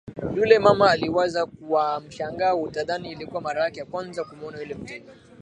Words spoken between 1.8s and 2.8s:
mshangao